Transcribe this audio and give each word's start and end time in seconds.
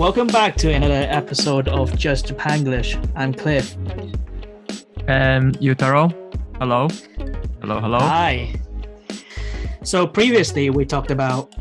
Welcome 0.00 0.28
back 0.28 0.56
to 0.56 0.72
another 0.72 1.06
episode 1.10 1.68
of 1.68 1.94
Just 1.94 2.24
Japanglish. 2.24 2.96
I'm 3.14 3.34
Cliff. 3.34 3.76
And 5.06 5.58
Yutaro. 5.58 6.10
Hello. 6.56 6.88
Hello, 7.60 7.80
hello. 7.80 7.98
Hi. 7.98 8.50
So 9.82 10.06
previously 10.06 10.70
we 10.70 10.86
talked 10.86 11.10
about 11.10 11.54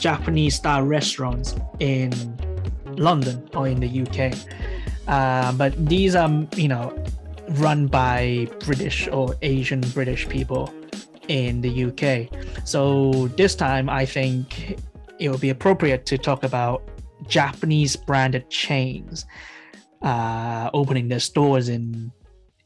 Japanese 0.00 0.54
style 0.54 0.82
restaurants 0.82 1.54
in 1.78 2.10
London 2.96 3.46
or 3.52 3.68
in 3.68 3.80
the 3.80 4.00
UK. 4.00 4.32
Uh, 5.06 5.52
but 5.52 5.74
these 5.86 6.14
are, 6.14 6.30
you 6.56 6.68
know, 6.68 7.04
run 7.60 7.86
by 7.86 8.48
British 8.60 9.08
or 9.08 9.36
Asian 9.42 9.82
British 9.92 10.26
people 10.26 10.72
in 11.28 11.60
the 11.60 11.84
UK. 11.84 12.30
So 12.66 13.28
this 13.36 13.54
time 13.54 13.90
I 13.90 14.06
think 14.06 14.80
it 15.18 15.28
would 15.28 15.42
be 15.42 15.50
appropriate 15.50 16.06
to 16.06 16.16
talk 16.16 16.44
about 16.44 16.82
Japanese 17.28 17.96
branded 17.96 18.48
chains 18.50 19.26
uh, 20.02 20.70
opening 20.74 21.08
their 21.08 21.20
stores 21.20 21.68
in 21.68 22.12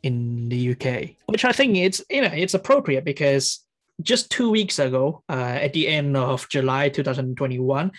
in 0.02 0.48
the 0.48 0.70
UK, 0.70 1.16
which 1.26 1.44
I 1.44 1.52
think 1.52 1.76
it's 1.76 2.02
you 2.10 2.22
know 2.22 2.32
it's 2.32 2.54
appropriate 2.54 3.04
because 3.04 3.64
just 4.02 4.30
two 4.30 4.50
weeks 4.50 4.78
ago, 4.78 5.22
uh, 5.28 5.58
at 5.60 5.72
the 5.72 5.88
end 5.88 6.16
of 6.16 6.48
July 6.48 6.88
2021, 6.88 7.90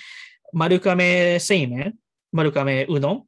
Marukame 0.55 1.35
Seimen, 1.39 1.93
Marukame 2.35 2.87
Udon, 2.87 3.23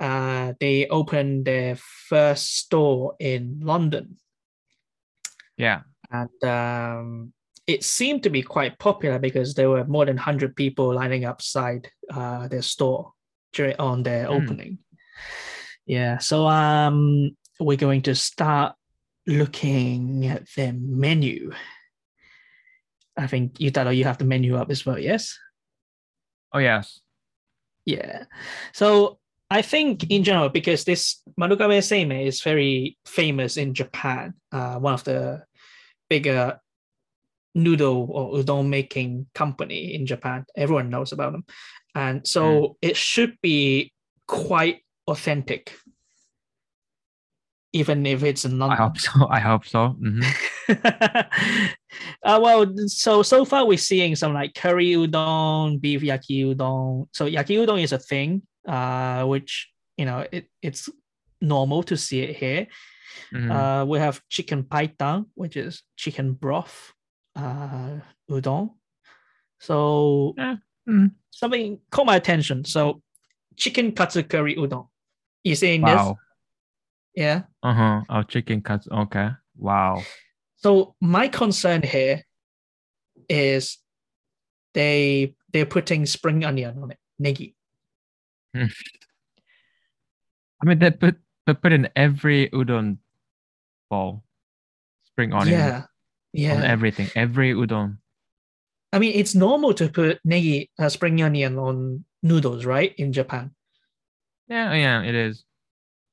uh, 0.00 0.54
they 0.58 0.88
opened 0.88 1.44
their 1.44 1.76
first 1.76 2.56
store 2.56 3.14
in 3.20 3.60
London. 3.62 4.16
Yeah. 5.56 5.82
And 6.10 6.44
um, 6.44 7.32
it 7.70 7.84
seemed 7.84 8.22
to 8.24 8.30
be 8.30 8.42
quite 8.42 8.78
popular 8.78 9.18
because 9.18 9.54
there 9.54 9.70
were 9.70 9.84
more 9.84 10.04
than 10.04 10.16
100 10.16 10.56
people 10.56 10.92
lining 10.94 11.24
up 11.24 11.40
uh, 12.12 12.48
their 12.48 12.62
store 12.62 13.12
during, 13.52 13.76
on 13.78 14.02
their 14.02 14.26
Mm. 14.26 14.42
opening. 14.42 14.78
Yeah. 15.86 16.18
So 16.18 16.46
um, 16.46 17.36
we're 17.58 17.76
going 17.76 18.02
to 18.02 18.14
start 18.14 18.74
looking 19.26 20.26
at 20.26 20.42
their 20.56 20.72
menu. 20.72 21.52
I 23.16 23.26
think 23.26 23.54
Yutaro, 23.54 23.94
you 23.94 24.04
have 24.04 24.18
the 24.18 24.24
menu 24.24 24.56
up 24.56 24.70
as 24.70 24.84
well, 24.86 24.98
yes? 24.98 25.38
Oh 26.52 26.58
yes. 26.58 27.00
Yeah. 27.84 28.24
So 28.72 29.18
I 29.50 29.62
think 29.62 30.10
in 30.10 30.24
general, 30.24 30.48
because 30.48 30.84
this 30.84 31.22
Marukame 31.38 31.82
Seimen 31.82 32.26
is 32.26 32.40
very 32.42 32.96
famous 33.04 33.56
in 33.56 33.74
Japan, 33.74 34.34
uh, 34.52 34.78
one 34.78 34.94
of 34.94 35.04
the 35.04 35.42
bigger 36.08 36.58
noodle 37.54 38.06
or 38.10 38.38
udon 38.38 38.68
making 38.68 39.26
company 39.34 39.94
in 39.94 40.06
Japan. 40.06 40.44
Everyone 40.56 40.90
knows 40.90 41.12
about 41.12 41.32
them. 41.32 41.44
And 41.94 42.26
so 42.26 42.76
it 42.80 42.96
should 42.96 43.36
be 43.42 43.92
quite 44.26 44.82
authentic, 45.08 45.74
even 47.72 48.06
if 48.06 48.22
it's 48.22 48.44
not. 48.44 48.70
I 48.70 48.76
hope 48.76 48.98
so. 48.98 49.26
I 49.28 49.40
hope 49.40 49.66
so. 49.66 49.96
Mhm. 50.00 50.24
uh, 52.22 52.38
well, 52.40 52.72
so 52.86 53.22
so 53.22 53.44
far 53.44 53.66
we're 53.66 53.78
seeing 53.78 54.14
some 54.14 54.32
like 54.34 54.54
curry 54.54 54.90
udon, 54.90 55.80
beef 55.80 56.02
yaki 56.02 56.54
udon. 56.54 57.08
So 57.12 57.26
yaki 57.26 57.58
udon 57.58 57.82
is 57.82 57.92
a 57.92 57.98
thing, 57.98 58.42
uh, 58.68 59.24
which 59.24 59.68
you 59.96 60.04
know 60.04 60.24
it, 60.30 60.46
it's 60.62 60.88
normal 61.40 61.82
to 61.84 61.96
see 61.96 62.20
it 62.22 62.36
here. 62.36 62.66
Mhm. 63.34 63.50
Uh, 63.50 63.84
we 63.86 63.98
have 63.98 64.22
chicken 64.28 64.62
paitan, 64.62 65.26
which 65.34 65.56
is 65.56 65.82
chicken 65.96 66.34
broth, 66.34 66.92
uh, 67.36 68.00
udon. 68.30 68.70
So 69.58 70.34
Yeah. 70.36 70.56
Mm. 70.88 71.12
something 71.30 71.78
caught 71.90 72.06
my 72.06 72.16
attention. 72.16 72.64
So 72.64 73.02
chicken 73.56 73.92
katsu 73.92 74.22
curry 74.22 74.56
udon. 74.56 74.88
You 75.44 75.54
seeing 75.54 75.82
this? 75.84 76.00
Yeah. 77.14 77.42
Uh 77.62 77.74
huh. 77.74 78.00
Oh, 78.08 78.22
chicken 78.22 78.62
cuts. 78.62 78.88
Okay. 78.90 79.30
Wow. 79.56 80.02
So 80.56 80.94
my 81.00 81.28
concern 81.28 81.82
here 81.82 82.22
is 83.28 83.78
they 84.74 85.34
they're 85.52 85.66
putting 85.66 86.06
spring 86.06 86.44
onion 86.44 86.78
on 86.82 86.90
it, 86.92 86.98
negi. 87.20 87.54
I 88.54 88.68
mean, 90.64 90.78
they 90.78 90.90
put 90.90 91.16
they 91.46 91.54
put 91.54 91.72
in 91.72 91.88
every 91.96 92.48
udon 92.50 92.98
bowl, 93.88 94.24
spring 95.04 95.32
onion 95.32 95.58
Yeah, 95.58 95.82
on 96.34 96.40
yeah. 96.40 96.62
everything. 96.62 97.08
Every 97.14 97.52
udon. 97.52 97.98
I 98.92 98.98
mean, 98.98 99.12
it's 99.14 99.34
normal 99.34 99.74
to 99.74 99.88
put 99.88 100.18
negi, 100.26 100.68
uh, 100.78 100.88
spring 100.88 101.22
onion 101.22 101.58
on 101.58 102.04
noodles, 102.22 102.64
right? 102.64 102.94
In 102.98 103.12
Japan, 103.12 103.52
Yeah. 104.48 104.74
Yeah. 104.74 105.02
It 105.02 105.14
is. 105.14 105.44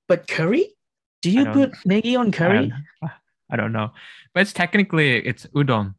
but 0.07 0.27
curry? 0.27 0.73
Do 1.21 1.31
you 1.31 1.45
put 1.45 1.73
negi 1.87 2.17
on 2.17 2.27
I 2.27 2.31
curry? 2.31 2.67
don't, 2.69 3.11
I 3.51 3.55
don't 3.55 3.71
know, 3.73 3.91
but 4.33 4.41
it's 4.41 4.53
technically 4.53 5.17
it's 5.17 5.45
udon. 5.55 5.95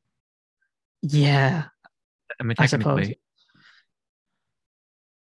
Yeah, 1.02 1.64
I 2.40 2.42
mean, 2.42 2.54
I 2.58 2.66
suppose. 2.66 2.84
technically. 2.86 3.20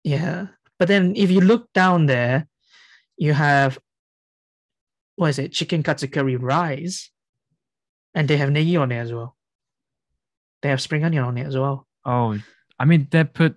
Yeah, 0.04 0.46
but 0.78 0.88
then 0.88 1.14
if 1.16 1.30
you 1.30 1.41
look 1.41 1.72
down 1.72 2.06
there, 2.06 2.46
you 3.16 3.32
have 3.32 3.78
what 5.16 5.30
is 5.30 5.38
it? 5.38 5.52
Chicken 5.52 5.82
katsu 5.82 6.08
curry 6.08 6.36
rice, 6.36 7.10
and 8.16 8.27
they 8.27 8.38
have 8.38 8.49
negi 8.49 8.81
on 8.81 8.88
there 8.88 9.03
as 9.03 9.12
well. 9.12 9.37
They 10.62 10.71
have 10.71 10.81
spring 10.81 11.04
onion 11.04 11.22
on 11.22 11.38
it 11.38 11.47
as 11.47 11.56
well. 11.56 11.87
Oh, 12.04 12.37
I 12.81 12.84
mean, 12.87 13.06
they 13.10 13.22
put 13.22 13.56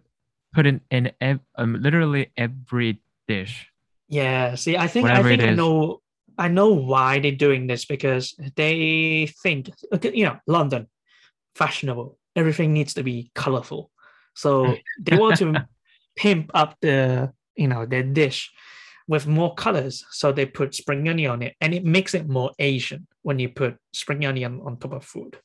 put 0.54 0.68
in 0.68 0.82
in 0.92 1.12
ev- 1.22 1.40
um, 1.56 1.82
literally 1.82 2.32
every 2.38 3.02
dish. 3.28 3.72
Yeah, 4.10 4.56
see, 4.56 4.78
I 4.78 4.88
think 4.88 5.04
Whatever 5.04 5.30
I 5.30 5.38
think 5.38 5.44
I 5.44 5.54
know 5.54 6.02
I 6.38 6.50
know 6.50 6.74
why 6.74 7.20
they're 7.20 7.32
doing 7.32 7.68
this 7.68 7.86
because 7.86 8.36
they 8.56 9.32
think 9.42 9.72
you 10.04 10.26
know, 10.26 10.38
London, 10.46 10.88
fashionable. 11.56 12.18
Everything 12.36 12.74
needs 12.74 12.94
to 12.96 13.04
be 13.04 13.32
colorful. 13.34 13.92
So 14.36 14.76
they 15.00 15.16
want 15.16 15.38
to 15.38 15.68
pimp 16.18 16.52
up 16.54 16.76
the 16.82 17.32
you 17.56 17.70
know 17.70 17.86
their 17.86 18.04
dish 18.04 18.52
with 19.08 19.26
more 19.26 19.56
colors. 19.56 20.06
So 20.12 20.32
they 20.32 20.46
put 20.46 20.76
spring 20.76 21.08
onion 21.08 21.32
on 21.32 21.42
it 21.44 21.56
and 21.62 21.74
it 21.74 21.86
makes 21.86 22.14
it 22.14 22.28
more 22.28 22.52
Asian 22.60 23.08
when 23.30 23.38
you 23.38 23.48
put 23.48 23.78
spring 23.94 24.26
onion 24.26 24.60
on 24.66 24.78
top 24.78 24.94
of 24.94 25.06
food. 25.06 25.38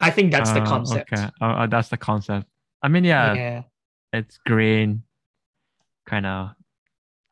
I 0.00 0.10
think 0.10 0.32
that's 0.32 0.50
the 0.50 0.62
Uh, 0.62 0.66
concept. 0.66 1.12
Okay, 1.12 1.30
uh, 1.40 1.68
that's 1.68 1.88
the 1.88 1.96
concept. 1.96 2.48
I 2.82 2.88
mean, 2.88 3.04
yeah, 3.04 3.34
yeah. 3.34 3.62
it's 4.12 4.38
green, 4.44 5.04
kind 6.04 6.26
of. 6.26 6.50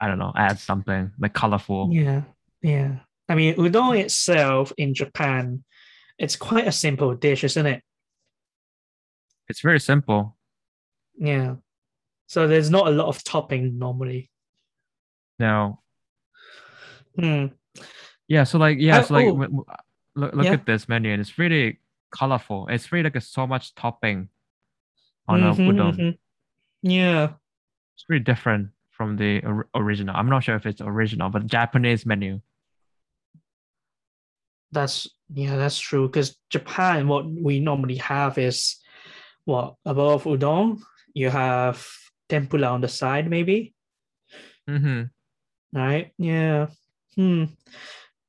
I 0.01 0.07
don't 0.07 0.21
know, 0.21 0.33
add 0.37 0.61
something 0.61 1.11
like 1.19 1.35
colorful. 1.35 1.91
Yeah, 1.91 2.23
yeah. 2.63 3.01
I 3.29 3.35
mean, 3.35 3.57
udon 3.57 3.99
itself 3.99 4.73
in 4.79 4.95
Japan, 4.95 5.65
it's 6.19 6.37
quite 6.37 6.69
a 6.69 6.73
simple 6.73 7.17
dish, 7.17 7.43
isn't 7.43 7.67
it? 7.67 7.83
It's 9.49 9.61
very 9.61 9.81
simple. 9.81 10.37
Yeah. 11.19 11.57
So 12.29 12.47
there's 12.47 12.71
not 12.71 12.87
a 12.87 12.91
lot 12.91 13.09
of 13.09 13.25
topping 13.25 13.77
normally. 13.79 14.31
No, 15.41 15.83
Hmm. 17.19 17.47
Yeah. 18.29 18.45
So 18.45 18.59
like, 18.59 18.79
yeah. 18.79 18.99
Uh, 18.99 19.03
So 19.03 19.15
like, 19.15 19.27
oh. 19.27 19.31
w- 19.33 19.51
w- 19.51 19.65
look, 20.15 20.35
look 20.35 20.45
Yeah. 20.47 20.53
at 20.53 20.67
this 20.67 20.89
menu, 20.89 21.11
and 21.13 21.21
it's 21.21 21.39
really 21.39 21.81
colorful. 22.11 22.69
It's 22.69 22.93
really 22.93 23.05
like 23.05 23.17
a, 23.17 23.21
so 23.21 23.47
much 23.47 23.75
topping 23.75 24.29
on 25.27 25.43
a 25.43 25.53
Mhm, 25.53 25.69
udon. 25.73 25.95
mhm. 25.97 26.19
Yeah. 26.83 27.33
It's 27.95 28.05
really 28.09 28.23
different 28.25 28.71
from 28.91 29.17
the 29.17 29.41
or- 29.45 29.69
original. 29.75 30.15
I'm 30.17 30.29
not 30.29 30.45
sure 30.45 30.57
if 30.57 30.67
it's 30.67 30.81
original, 30.81 31.29
but 31.31 31.47
Japanese 31.47 32.07
menu. 32.07 32.41
That's 34.73 35.09
yeah, 35.33 35.57
that's 35.57 35.79
true. 35.79 36.09
Because 36.09 36.37
Japan, 36.51 37.09
what 37.09 37.25
we 37.27 37.61
normally 37.61 37.97
have 37.97 38.39
is 38.39 38.77
what 39.45 39.77
above 39.85 40.25
udon, 40.25 40.81
you 41.15 41.31
have 41.31 41.85
tempura 42.29 42.67
on 42.69 42.81
the 42.81 42.89
side, 42.89 43.29
maybe. 43.31 43.75
Mm-hmm. 44.69 45.05
Right? 45.79 46.13
Yeah. 46.19 46.67
Hmm. 47.17 47.45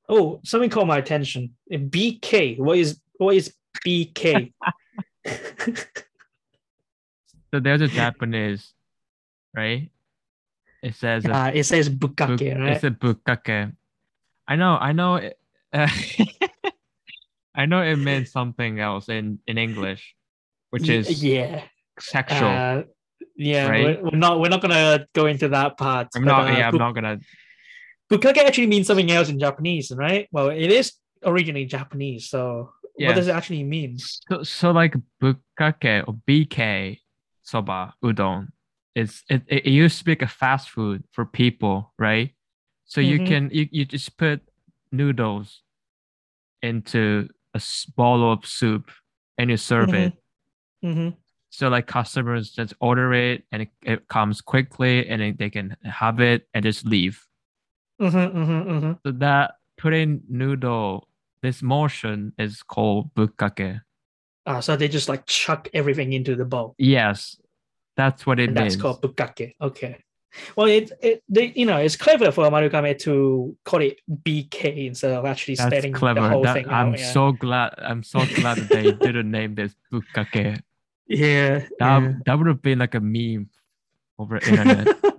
Oh, 0.10 0.42
something 0.44 0.70
caught 0.70 0.88
my 0.88 0.98
attention. 0.98 1.56
BK. 1.72 2.60
What 2.60 2.78
is 2.78 3.00
what 3.18 3.36
is 3.36 3.54
BK? 3.86 4.52
So 7.52 7.60
there's 7.60 7.82
a 7.82 7.88
Japanese, 7.88 8.74
right? 9.56 9.90
It 10.84 10.96
says 10.96 11.26
a 11.26 11.34
uh, 11.34 11.52
it 11.54 11.64
says 11.64 11.90
buk- 11.90 12.16
bukkake, 12.16 12.60
right? 12.60 12.74
It's 12.74 12.84
a 12.84 12.92
bukkake. 12.92 13.74
I 14.48 14.56
know, 14.56 14.78
I 14.80 14.92
know. 14.94 15.16
It, 15.16 15.40
uh, 15.74 15.88
I 17.56 17.66
know 17.66 17.82
it 17.82 17.98
meant 17.98 18.28
something 18.28 18.80
else 18.80 19.10
in 19.10 19.40
in 19.48 19.58
English, 19.58 20.16
which 20.70 20.88
is 20.90 21.24
yeah. 21.24 21.64
sexual. 22.00 22.48
Uh, 22.48 22.84
yeah, 23.36 23.68
right? 23.68 23.84
we're, 23.84 24.12
we're 24.12 24.18
not 24.18 24.40
we're 24.40 24.50
not 24.50 24.62
gonna 24.62 25.08
go 25.14 25.26
into 25.26 25.50
that 25.50 25.78
part. 25.78 26.08
I'm 26.16 26.24
but, 26.24 26.32
not. 26.32 26.50
uh, 26.50 26.58
yeah, 26.58 26.68
I'm 26.68 26.78
not 26.78 26.94
gonna. 26.94 27.20
Bukkake 28.10 28.38
actually 28.38 28.68
means 28.68 28.88
something 28.88 29.12
else 29.12 29.30
in 29.30 29.40
Japanese, 29.40 29.92
right? 29.96 30.28
Well, 30.32 30.50
it 30.50 30.72
is 30.72 30.94
originally 31.24 31.66
Japanese, 31.66 32.30
so 32.30 32.72
Yeah. 32.98 33.10
what 33.10 33.16
does 33.16 33.28
it 33.28 33.32
actually 33.36 33.64
mean? 33.64 33.98
So, 34.00 34.44
so 34.44 34.72
like 34.72 34.96
bukkake 35.22 36.08
or 36.08 36.16
BK 36.28 37.00
soba 37.44 37.94
udon 38.04 38.48
is 38.96 39.24
it, 39.30 39.44
it 39.48 39.66
used 39.66 40.00
to 40.00 40.06
be 40.06 40.12
like 40.12 40.22
a 40.24 40.28
fast 40.28 40.70
food 40.70 41.04
for 41.12 41.26
people, 41.26 41.94
right? 41.98 42.34
So 42.86 43.02
you 43.02 43.20
Mhm. 43.20 43.28
can 43.28 43.50
you, 43.52 43.68
you 43.72 43.86
just 43.86 44.18
put 44.18 44.42
noodles 44.92 45.62
into 46.62 47.30
a 47.54 47.62
bowl 47.96 48.32
of 48.32 48.46
soup 48.46 48.92
and 49.38 49.50
you 49.50 49.58
serve 49.58 49.90
Mhm. 49.90 49.94
it. 49.94 50.14
hmm 50.82 51.10
So 51.52 51.70
like 51.70 51.88
customers 51.88 52.52
just 52.52 52.74
order 52.80 53.14
it 53.14 53.44
and 53.52 53.64
it, 53.64 53.70
it 53.84 54.08
comes 54.08 54.42
quickly 54.42 55.08
and 55.08 55.38
they 55.38 55.50
can 55.50 55.78
have 55.84 56.20
it 56.20 56.48
and 56.54 56.64
just 56.66 56.86
leave. 56.86 57.24
Hmm 58.00 58.08
hmm 58.10 58.80
hmm 58.80 58.92
So 59.06 59.12
that 59.14 59.56
putting 59.78 60.22
noodle 60.30 61.08
this 61.42 61.62
motion 61.62 62.34
is 62.38 62.64
called 62.64 63.14
bukkake. 63.16 63.82
Uh, 64.46 64.62
so 64.62 64.76
they 64.76 64.88
just 64.88 65.10
like 65.10 65.26
chuck 65.26 65.70
everything 65.74 66.14
into 66.14 66.36
the 66.36 66.46
bowl. 66.46 66.76
Yes, 66.78 67.38
that's 67.96 68.26
what 68.26 68.40
it 68.40 68.50
and 68.50 68.58
that's 68.58 68.76
called 68.76 69.02
bukkake. 69.02 69.54
Okay. 69.62 70.04
Well, 70.56 70.68
it, 70.68 70.92
it 71.02 71.24
they, 71.28 71.52
you 71.56 71.66
know 71.66 71.78
it's 71.78 71.96
clever 71.96 72.32
for 72.32 72.46
Marukame 72.50 72.98
to 73.00 73.58
call 73.66 73.82
it 73.82 74.00
BK 74.24 74.86
instead 74.88 75.12
of 75.12 75.26
actually 75.26 75.56
That's 75.56 75.74
spelling 75.76 75.94
clever. 75.94 76.22
the 76.22 76.30
whole 76.30 76.44
That- 76.44 76.54
thing 76.54 76.70
I'm 76.70 76.94
out. 76.94 77.00
Yeah. 77.00 77.12
so 77.12 77.32
glad. 77.32 77.74
I'm 77.80 78.04
so 78.04 78.24
glad 78.36 78.58
that 78.58 78.70
they 78.70 78.92
didn't 79.06 79.32
name 79.32 79.56
this 79.56 79.76
bukkake. 79.92 80.60
yeah. 81.08 81.60
That 81.80 82.02
yeah. 82.02 82.14
that 82.26 82.38
would 82.38 82.48
have 82.48 82.62
been 82.62 82.80
like 82.80 82.96
a 82.96 83.00
meme 83.00 83.50
over 84.20 84.38
internet. 84.38 84.88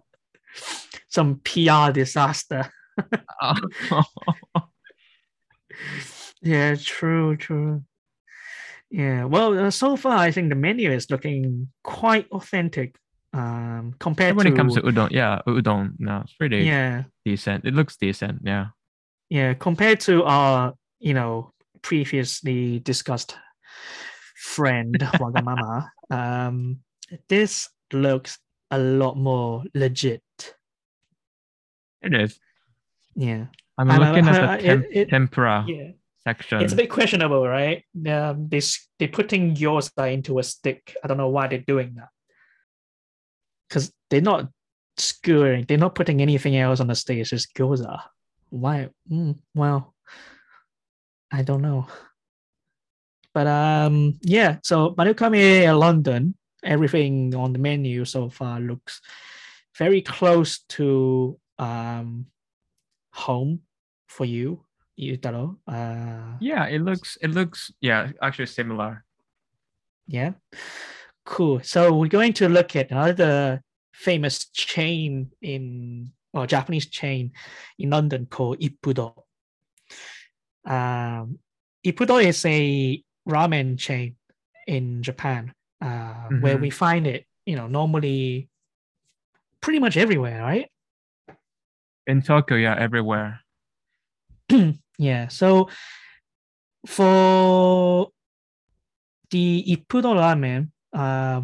Some 1.10 1.40
PR 1.44 1.92
disaster. 1.92 2.72
Yeah, 6.42 6.74
true, 6.76 7.36
true. 7.36 7.82
Yeah. 8.90 9.24
Well, 9.24 9.58
uh, 9.58 9.70
so 9.70 9.96
far 9.96 10.16
I 10.16 10.30
think 10.30 10.48
the 10.48 10.54
menu 10.54 10.90
is 10.90 11.10
looking 11.10 11.68
quite 11.84 12.28
authentic. 12.30 12.96
Um, 13.32 13.94
compared 14.00 14.34
when 14.34 14.46
to 14.46 14.52
it 14.52 14.56
comes 14.56 14.74
to 14.74 14.82
udon, 14.82 15.12
yeah, 15.12 15.40
udon, 15.46 15.92
no, 16.00 16.22
it's 16.24 16.34
pretty 16.34 16.64
yeah, 16.64 17.04
decent. 17.24 17.64
It 17.64 17.74
looks 17.74 17.96
decent. 17.96 18.40
Yeah. 18.42 18.68
yeah, 19.28 19.54
compared 19.54 20.00
to 20.00 20.24
our 20.24 20.74
you 20.98 21.14
know 21.14 21.52
previously 21.80 22.80
discussed 22.80 23.36
friend 24.36 24.98
Wagamama, 24.98 25.88
um, 26.10 26.80
this 27.28 27.68
looks 27.92 28.38
a 28.72 28.78
lot 28.78 29.16
more 29.16 29.62
legit. 29.74 30.22
It 32.02 32.14
is. 32.14 32.38
Yeah, 33.14 33.46
I'm 33.76 33.88
looking 33.88 34.28
I- 34.28 34.30
at 34.30 34.60
the 34.60 34.66
temp- 34.66 34.84
it- 34.84 34.96
it- 34.96 35.08
tempura 35.10 35.64
yeah. 35.68 35.90
section. 36.24 36.62
It's 36.62 36.72
a 36.72 36.76
bit 36.76 36.90
questionable, 36.90 37.46
right? 37.46 37.84
Um, 38.06 38.48
they 38.48 38.58
s- 38.58 38.88
they 38.98 39.06
putting 39.08 39.54
gyoza 39.54 40.12
into 40.12 40.38
a 40.38 40.42
stick. 40.42 40.96
I 41.02 41.08
don't 41.08 41.18
know 41.18 41.28
why 41.28 41.48
they're 41.48 41.58
doing 41.66 41.94
that. 41.96 42.08
Because 43.68 43.92
they're 44.08 44.20
not 44.20 44.48
skewering. 44.96 45.66
They're 45.66 45.78
not 45.78 45.94
putting 45.94 46.20
anything 46.22 46.56
else 46.56 46.80
on 46.80 46.88
the 46.88 46.94
stick. 46.94 47.18
It's 47.18 47.30
just 47.30 47.54
gyoza. 47.54 48.02
Why? 48.50 48.88
Mm, 49.10 49.38
well, 49.54 49.94
I 51.30 51.42
don't 51.42 51.62
know. 51.62 51.86
But 53.32 53.46
um, 53.46 54.18
yeah. 54.22 54.58
So 54.64 54.92
Marukame 54.94 55.78
London, 55.78 56.34
everything 56.64 57.34
on 57.34 57.52
the 57.52 57.58
menu 57.60 58.04
so 58.04 58.28
far 58.28 58.58
looks 58.60 59.00
very 59.78 60.02
close 60.02 60.58
to 60.70 61.38
um 61.60 62.26
home 63.12 63.60
for 64.08 64.24
you, 64.24 64.64
Yutaro. 64.98 65.56
Uh, 65.68 66.36
yeah, 66.40 66.64
it 66.66 66.80
looks. 66.80 67.18
It 67.20 67.30
looks. 67.30 67.70
Yeah, 67.80 68.10
actually 68.22 68.46
similar. 68.46 69.04
Yeah. 70.08 70.32
Cool. 71.24 71.60
So 71.62 71.92
we're 71.94 72.08
going 72.08 72.32
to 72.40 72.48
look 72.48 72.74
at 72.74 72.90
another 72.90 73.62
famous 73.92 74.48
chain 74.50 75.30
in 75.42 76.10
or 76.32 76.46
Japanese 76.46 76.86
chain 76.86 77.32
in 77.78 77.90
London 77.90 78.26
called 78.26 78.58
Ippudo. 78.60 79.14
Um, 80.64 81.38
Ippudo 81.84 82.22
is 82.22 82.44
a 82.46 83.02
ramen 83.28 83.78
chain 83.78 84.16
in 84.66 85.02
Japan, 85.02 85.52
uh, 85.80 86.28
where 86.40 86.56
Mhm. 86.56 86.60
we 86.60 86.70
find 86.70 87.06
it, 87.06 87.26
you 87.46 87.56
know, 87.56 87.66
normally 87.66 88.48
pretty 89.60 89.78
much 89.78 89.96
everywhere, 89.96 90.40
right? 90.42 90.70
In 92.10 92.22
Tokyo, 92.22 92.56
yeah, 92.56 92.76
everywhere. 92.78 93.40
Yeah. 95.00 95.28
So 95.28 95.70
for 96.86 98.08
the 99.30 99.64
Ippudo 99.66 100.12
ramen, 100.12 100.68
uh, 100.92 101.40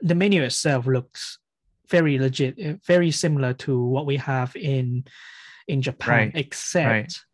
the 0.00 0.14
menu 0.14 0.44
itself 0.44 0.86
looks 0.86 1.40
very 1.88 2.20
legit, 2.20 2.54
uh, 2.64 2.74
very 2.86 3.10
similar 3.10 3.52
to 3.66 3.82
what 3.82 4.06
we 4.06 4.16
have 4.18 4.54
in 4.54 5.06
in 5.66 5.82
Japan, 5.82 6.30
Right, 6.30 6.32
except 6.36 7.24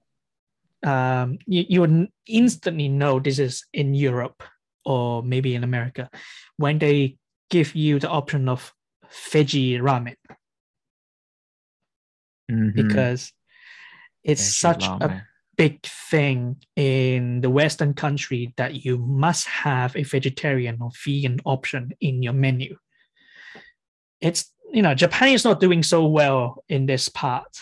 um, 0.82 1.36
you, 1.46 1.66
you 1.68 1.80
would 1.82 2.08
instantly 2.26 2.88
know 2.88 3.20
this 3.20 3.38
is 3.38 3.66
in 3.74 3.92
Europe 3.92 4.42
or 4.86 5.22
maybe 5.22 5.54
in 5.54 5.62
America 5.62 6.08
when 6.56 6.78
they 6.78 7.18
give 7.50 7.74
you 7.74 7.98
the 7.98 8.08
option 8.08 8.48
of 8.48 8.72
veggie 9.30 9.78
ramen 9.78 10.16
Mhm. 12.50 12.74
because 12.74 13.32
it's 14.22 14.56
such 14.56 14.84
a 14.84 14.88
ramen. 14.90 15.22
big 15.56 15.82
thing 15.86 16.56
in 16.76 17.40
the 17.40 17.50
Western 17.50 17.94
country 17.94 18.52
that 18.56 18.84
you 18.84 18.98
must 18.98 19.46
have 19.46 19.96
a 19.96 20.02
vegetarian 20.02 20.78
or 20.80 20.90
vegan 21.04 21.38
option 21.44 21.92
in 22.00 22.22
your 22.22 22.32
menu. 22.34 22.76
It's 24.20 24.52
you 24.72 24.82
know 24.82 24.94
Japan 24.94 25.28
is 25.30 25.44
not 25.44 25.60
doing 25.60 25.82
so 25.82 26.06
well 26.06 26.64
in 26.68 26.86
this 26.86 27.08
part. 27.08 27.58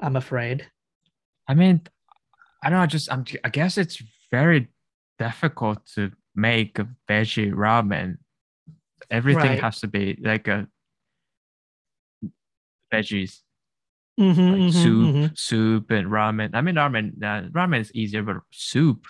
I'm 0.00 0.16
afraid. 0.16 0.68
I 1.48 1.54
mean, 1.54 1.80
I 2.62 2.68
don't 2.70 2.80
know. 2.80 2.86
Just 2.86 3.10
I'm, 3.12 3.24
I 3.44 3.48
guess 3.48 3.78
it's 3.78 4.02
very 4.30 4.68
difficult 5.18 5.86
to 5.94 6.12
make 6.34 6.74
veggie 7.08 7.52
ramen. 7.52 8.18
Everything 9.10 9.42
Right. 9.52 9.60
has 9.62 9.80
to 9.80 9.86
be 9.88 10.18
like 10.20 10.48
a 10.48 10.66
veggies, 12.92 13.40
Mhm, 14.18 14.50
like 14.52 14.60
mhm, 14.62 14.72
soup, 14.72 15.14
mhm. 15.14 15.38
soup, 15.38 15.90
and 15.90 16.08
ramen. 16.08 16.50
I 16.54 16.60
mean, 16.62 16.76
ramen, 16.76 17.22
uh, 17.22 17.48
ramen 17.50 17.80
is 17.80 17.92
easier, 17.94 18.22
but 18.22 18.36
soup. 18.50 19.06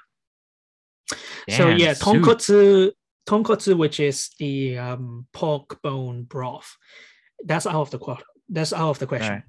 So 1.08 1.68
Damn, 1.70 1.78
yeah, 1.78 1.92
soup. 1.92 2.22
tonkotsu, 2.24 2.90
tonkotsu, 3.28 3.76
which 3.78 4.00
is 4.00 4.30
the 4.40 4.78
um, 4.78 5.26
pork 5.32 5.80
bone 5.82 6.24
broth, 6.24 6.76
that's 7.44 7.66
out 7.66 7.82
of 7.82 7.90
the 7.90 7.98
question. 7.98 8.26
That's 8.48 8.72
out 8.72 8.90
of 8.90 8.98
the 8.98 9.06
question. 9.06 9.42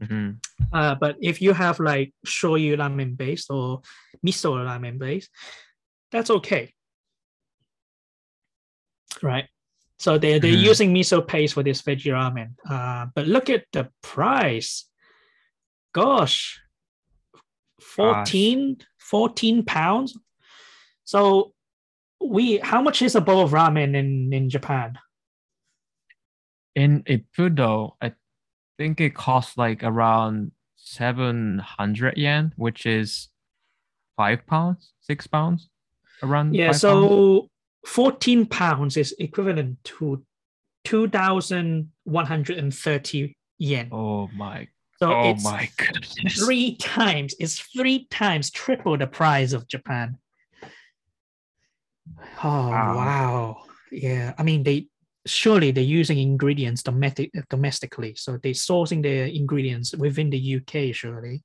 Right. 0.00 0.08
Mhm. 0.08 0.38
Uh, 0.72 0.94
but 0.96 1.16
if 1.22 1.40
you 1.40 1.52
have 1.52 1.78
like 1.80 2.12
shoyu 2.26 2.76
ramen 2.76 3.16
based 3.16 3.50
or 3.50 3.82
miso 4.26 4.54
ramen 4.56 4.98
based, 4.98 5.30
that's 6.10 6.30
okay. 6.30 6.74
Right. 9.22 9.48
So 9.98 10.18
they 10.18 10.38
they're 10.38 10.52
Mhm. 10.52 10.68
using 10.70 10.94
miso 10.94 11.26
paste 11.26 11.54
for 11.54 11.62
this 11.62 11.80
veggie 11.82 12.12
ramen. 12.12 12.54
Uh, 12.68 13.06
but 13.14 13.26
look 13.26 13.48
at 13.48 13.64
the 13.72 13.88
price. 14.02 14.88
Gosh. 15.96 16.60
14, 17.80 18.76
14 18.98 19.64
pounds. 19.64 20.16
So 21.04 21.54
we 22.20 22.58
how 22.58 22.82
much 22.82 23.00
is 23.00 23.14
a 23.14 23.22
bowl 23.22 23.40
of 23.40 23.52
ramen 23.52 23.96
in, 23.96 24.30
in 24.30 24.50
Japan? 24.50 24.98
In 26.74 27.02
Ippudo, 27.04 27.92
I 28.02 28.12
think 28.76 29.00
it 29.00 29.14
costs 29.14 29.56
like 29.56 29.82
around 29.82 30.52
700 30.76 32.18
yen, 32.18 32.52
which 32.56 32.84
is 32.84 33.28
five 34.18 34.46
pounds, 34.46 34.92
six 35.00 35.26
pounds, 35.26 35.70
around. 36.22 36.54
Yeah, 36.54 36.72
five 36.72 36.82
pounds. 36.82 36.82
so 36.82 37.48
14 37.86 38.44
pounds 38.44 38.98
is 38.98 39.14
equivalent 39.18 39.82
to 39.84 40.22
2,130 40.84 43.36
yen. 43.58 43.88
Oh 43.90 44.28
my, 44.36 44.68
so 44.98 45.10
oh 45.12 45.30
it's 45.30 45.44
my 45.44 45.68
goodness. 45.76 46.38
three 46.38 46.76
times, 46.76 47.34
it's 47.38 47.58
three 47.60 48.06
times 48.10 48.50
triple 48.50 48.96
the 48.96 49.06
price 49.06 49.52
of 49.52 49.68
Japan. 49.68 50.18
Oh, 52.42 52.68
Wow. 52.70 52.96
wow. 52.96 53.62
Yeah, 53.90 54.34
I 54.38 54.42
mean, 54.42 54.62
they 54.62 54.88
surely 55.26 55.70
they're 55.70 55.84
using 55.84 56.18
ingredients 56.18 56.82
domestic, 56.82 57.30
domestically. 57.50 58.14
So 58.16 58.38
they're 58.42 58.52
sourcing 58.52 59.02
their 59.02 59.26
ingredients 59.26 59.94
within 59.94 60.30
the 60.30 60.38
UK, 60.38 60.94
surely. 60.94 61.42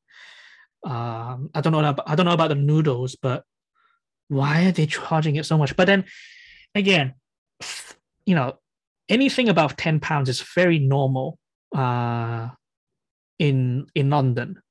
Um, 0.85 1.49
I 1.53 1.61
don't 1.61 1.73
know 1.73 1.79
about, 1.79 2.09
I 2.09 2.15
don't 2.15 2.25
know 2.25 2.33
about 2.33 2.49
the 2.49 2.55
noodles, 2.55 3.15
but 3.15 3.43
why 4.27 4.65
are 4.65 4.71
they 4.71 4.85
charging 4.85 5.35
it 5.35 5.45
so 5.45 5.57
much? 5.57 5.75
But 5.75 5.85
then 5.87 6.05
again, 6.73 7.15
you 8.25 8.35
know, 8.35 8.53
anything 9.09 9.49
above 9.49 9.75
10 9.75 9.99
pounds 9.99 10.29
is 10.29 10.41
very 10.55 10.79
normal 10.79 11.37
uh 11.75 12.49
in 13.41 13.87
in 13.95 14.09
London 14.09 14.61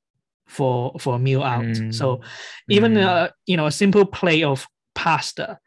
for 0.47 0.95
for 0.99 1.15
a 1.17 1.19
meal 1.19 1.43
out. 1.43 1.77
So 1.91 2.21
even 2.69 2.95
Mm. 2.95 3.05
uh, 3.05 3.29
you 3.47 3.57
know 3.57 3.67
a 3.67 3.73
simple 3.73 4.05
plate 4.07 4.45
of 4.45 4.67
pasta 4.95 5.59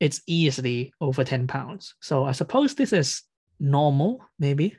it's 0.00 0.20
easily 0.26 0.92
over 1.00 1.24
10 1.24 1.46
pounds 1.46 1.94
so 2.00 2.24
i 2.28 2.32
suppose 2.32 2.74
this 2.74 2.92
is 2.92 3.22
normal, 3.60 4.20
maybe. 4.38 4.76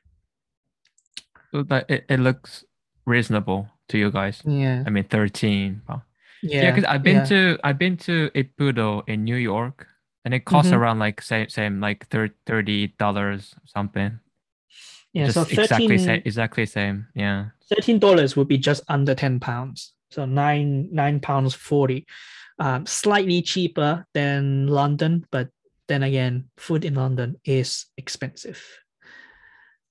That 1.53 1.89
it, 1.89 2.05
it 2.09 2.19
looks 2.19 2.63
reasonable 3.05 3.67
to 3.89 3.97
you 3.97 4.11
guys. 4.11 4.41
Yeah. 4.45 4.83
I 4.85 4.89
mean, 4.89 5.05
13 5.05 5.81
pounds. 5.87 6.03
Yeah. 6.43 6.61
Yeah, 6.61 6.71
because 6.71 6.85
I've 6.85 7.01
been 7.01 7.25
yeah. 7.25 7.33
to 7.33 7.57
I've 7.63 7.79
been 7.79 7.97
to 7.97 8.29
Ippudo 8.35 9.01
in 9.07 9.23
New 9.23 9.37
York, 9.37 9.87
and 10.23 10.33
it 10.33 10.45
costs 10.45 10.71
Mhm. 10.71 10.77
around 10.77 10.99
like 10.99 11.21
same 11.21 11.49
same 11.49 11.81
like 11.81 12.05
thirty 12.45 12.93
dollars 12.99 13.55
something. 13.65 14.19
Yeah. 15.13 15.25
Just 15.25 15.35
So 15.35 15.41
exactly 15.61 15.97
13 15.97 15.99
same 15.99 16.21
exactly 16.25 16.65
same. 16.65 17.07
Yeah. 17.15 17.45
thirteen 17.69 17.99
dollars 17.99 18.35
would 18.35 18.47
be 18.47 18.57
just 18.57 18.83
under 18.87 19.15
ten 19.15 19.39
pounds. 19.39 19.93
So 20.11 20.25
nine 20.25 20.89
nine 20.91 21.19
pounds 21.19 21.53
forty. 21.53 22.05
Um, 22.59 22.85
slightly 22.85 23.41
cheaper 23.41 24.05
than 24.13 24.67
London, 24.67 25.25
but 25.31 25.49
then 25.87 26.03
again, 26.03 26.49
food 26.57 26.85
in 26.85 26.95
London 26.95 27.35
is 27.45 27.85
expensive. 27.97 28.61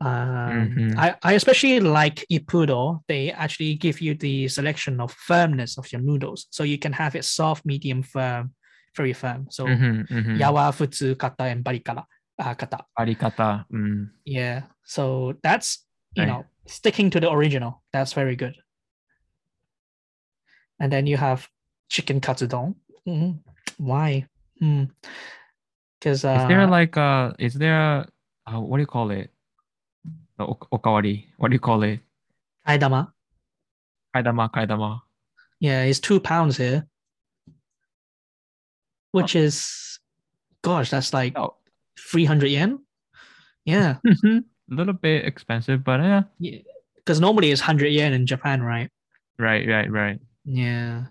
Um, 0.01 0.75
Mhm. 0.77 0.99
I, 0.99 1.15
I 1.23 1.33
especially 1.35 1.81
like 1.81 2.27
Ippudo. 2.31 3.01
They 3.09 3.31
actually 3.33 3.75
give 3.77 4.01
you 4.01 4.15
the 4.15 4.49
selection 4.49 5.01
of 5.01 5.13
firmness 5.13 5.79
of 5.79 5.91
your 5.93 6.03
noodles, 6.03 6.47
so 6.51 6.65
you 6.65 6.79
can 6.79 6.93
have 6.93 7.15
it 7.17 7.25
soft, 7.25 7.65
medium, 7.65 8.03
firm, 8.03 8.53
very 8.97 9.13
firm. 9.15 9.47
So 9.51 9.65
Mm-hmm, 9.67 10.15
mm-hmm. 10.15 10.37
yawa, 10.37 10.73
futsu, 10.77 11.17
kata, 11.17 11.45
and 11.45 11.65
barikata, 11.65 12.05
uh, 12.39 12.55
kata. 12.55 12.85
Arikata. 12.99 13.65
Mm. 13.73 14.11
Yeah. 14.25 14.63
So 14.85 15.35
that's 15.43 15.85
you 16.15 16.23
Right. 16.23 16.29
know 16.29 16.45
sticking 16.67 17.11
to 17.11 17.21
the 17.21 17.31
original. 17.31 17.83
That's 17.93 18.13
very 18.13 18.37
good. 18.37 18.55
And 20.81 20.93
then 20.93 21.07
you 21.07 21.17
have 21.17 21.49
chicken 21.89 22.21
katsudon. 22.21 22.75
Mhm. 23.07 23.41
Why? 23.79 24.27
Because 25.99 26.25
uh, 26.25 26.37
Is 26.43 26.49
there 26.49 26.67
like 26.67 26.97
uh 26.97 27.33
is 27.39 27.55
there 27.55 28.07
uh, 28.47 28.61
what 28.61 28.77
do 28.79 28.83
you 28.83 28.87
call 28.87 29.11
it? 29.11 29.31
The 30.39 30.45
ok- 30.45 30.69
okawari. 30.73 31.25
What 31.39 31.49
do 31.51 31.55
you 31.55 31.61
call 31.61 31.83
it? 31.83 32.01
kaedama. 32.67 33.13
Kaedama 34.15 34.51
kaedama. 34.51 35.01
Yeah, 35.61 35.85
it's 35.85 36.01
two 36.01 36.21
pounds 36.21 36.59
here, 36.59 36.87
which 39.13 39.35
is, 39.35 39.99
gosh, 40.63 40.91
that's 40.91 41.15
like 41.15 41.33
Oh. 41.39 41.57
Three 41.99 42.25
hundred 42.25 42.49
yen. 42.49 42.81
Yeah, 43.65 43.97
A 44.71 44.75
little 44.75 44.95
bit 44.95 45.25
expensive, 45.25 45.85
but 45.85 46.01
yeah. 46.01 46.59
because 46.97 47.21
normally 47.21 47.53
it's 47.53 47.61
hundred 47.61 47.89
yen 47.89 48.13
in 48.13 48.27
Japan, 48.27 48.63
right? 48.63 48.91
Right, 49.39 49.67
right, 49.69 49.91
right. 49.91 50.19
Yeah. 50.45 51.05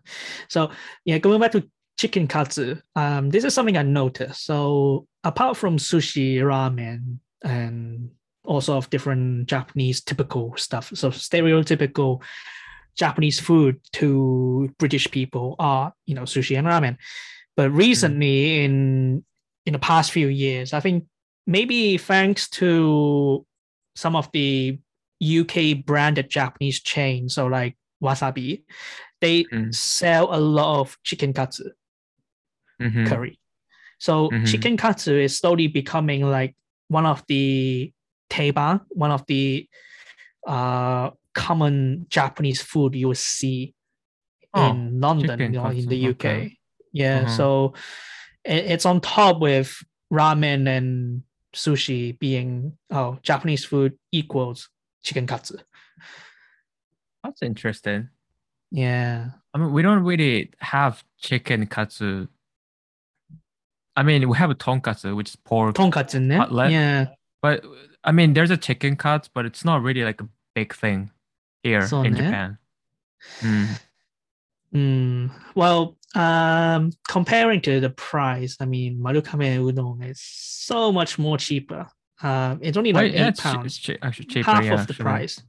So 0.50 0.72
yeah, 1.06 1.20
going 1.20 1.40
back 1.40 1.54
to 1.54 1.70
chicken 1.98 2.28
katsu, 2.28 2.76
um, 2.98 3.30
this 3.30 3.46
is 3.46 3.54
something 3.54 3.78
I 3.78 3.84
noticed. 3.84 4.46
So 4.46 5.08
apart 5.24 5.56
from 5.56 5.78
sushi, 5.78 6.38
ramen, 6.40 7.20
and 7.44 8.12
all 8.44 8.60
sort 8.60 8.84
of 8.84 8.90
different 8.90 9.48
Japanese 9.48 10.02
typical 10.02 10.54
stuff, 10.58 10.92
so 10.94 11.10
stereotypical 11.12 12.22
Japanese 12.98 13.40
food 13.40 13.80
to 13.94 14.74
British 14.80 15.10
people 15.12 15.56
are 15.60 15.94
you 16.06 16.16
know 16.16 16.24
sushi 16.24 16.58
and 16.58 16.68
ramen. 16.68 16.98
But 17.56 17.72
recently, 17.72 18.66
in 18.66 19.24
in 19.66 19.74
the 19.74 19.80
past 19.80 20.12
few 20.12 20.28
years, 20.28 20.74
I 20.74 20.80
think 20.80 21.06
maybe 21.48 21.98
thanks 21.98 22.50
to 22.52 23.46
some 23.96 24.16
of 24.16 24.30
the 24.32 24.78
UK 25.20 25.86
branded 25.86 26.30
Japanese 26.30 26.82
chains, 26.82 27.36
so 27.36 27.48
like 27.48 27.78
Wasabi, 28.04 28.64
they 29.22 29.44
Mm. 29.46 29.74
sell 29.74 30.28
a 30.36 30.40
lot 30.40 30.80
of 30.82 30.98
chicken 31.04 31.34
katsu 31.34 31.70
Mhm. 32.82 33.08
curry. 33.08 33.40
So 33.98 34.30
Mhm. 34.30 34.46
chicken 34.46 34.78
katsu 34.78 35.16
is 35.18 35.38
slowly 35.38 35.68
becoming 35.68 36.30
like 36.30 36.56
one 36.90 37.06
of 37.06 37.24
the 37.28 37.92
teiban, 38.30 38.82
one 38.90 39.12
of 39.12 39.26
the 39.28 39.68
uh, 40.48 41.10
common 41.34 42.06
Japanese 42.10 42.62
food 42.62 42.94
you 42.96 43.08
will 43.08 43.16
see 43.16 43.74
Oh, 44.54 44.72
in 44.72 45.00
London, 45.02 45.40
chicken 45.40 45.54
you 45.54 45.60
know, 45.60 45.70
in 45.70 45.88
the 45.88 45.98
UK. 45.98 46.26
okay. 46.26 46.58
Yeah, 46.94 47.24
Uh-huh. 47.24 47.28
so 47.38 47.74
it's 48.46 48.86
on 48.86 49.02
top 49.02 49.40
with 49.40 49.84
ramen 50.14 50.68
and 50.68 51.24
sushi 51.54 52.18
being 52.20 52.78
oh 52.92 53.18
Japanese 53.24 53.66
food 53.66 53.98
equals 54.12 54.70
chicken 55.04 55.26
katsu. 55.28 55.58
That's 57.24 57.42
interesting. 57.42 58.10
Yeah. 58.72 59.30
I 59.54 59.58
mean, 59.58 59.72
we 59.72 59.82
don't 59.82 60.04
really 60.04 60.52
have 60.60 61.04
chicken 61.18 61.66
katsu. 61.66 62.28
I 63.96 64.04
mean, 64.04 64.28
we 64.28 64.38
have 64.38 64.50
a 64.50 64.56
tonkatsu, 64.56 65.16
which 65.16 65.30
is 65.30 65.36
pork, 65.38 65.76
Tonkatsu. 65.76 66.36
Cutlet? 66.38 66.72
Yeah. 66.72 67.08
but 67.42 67.64
I 68.04 68.12
mean, 68.12 68.34
there's 68.34 68.52
a 68.52 68.58
chicken 68.58 68.96
cut, 68.96 69.30
but 69.34 69.46
it's 69.46 69.64
not 69.64 69.82
really 69.82 70.04
like 70.04 70.22
a 70.22 70.28
big 70.54 70.76
thing 70.76 71.12
here 71.64 71.88
So 71.88 72.02
in 72.02 72.14
ne? 72.14 72.20
Japan. 72.20 72.58
Mm. 73.40 73.82
Mm, 74.74 75.32
well, 75.56 75.96
um, 76.16 76.92
comparing 77.08 77.62
to 77.62 77.80
the 77.80 77.90
price, 77.90 78.58
I 78.60 78.66
mean, 78.66 79.00
marukame 79.00 79.60
udon 79.60 80.10
is 80.10 80.22
so 80.22 80.92
much 80.92 81.20
more 81.20 81.38
cheaper. 81.38 81.88
Um, 82.22 82.60
it's 82.62 82.78
only 82.78 82.94
like 82.94 83.14
yeah, 83.14 83.28
eight 83.28 83.38
pounds, 83.38 83.78
che- 83.78 83.98
actually 84.02 84.26
cheaper. 84.26 84.50
half 84.50 84.64
yeah, 84.64 84.74
of 84.74 84.88
the 84.88 84.94
actually. 84.94 85.04
price. 85.04 85.44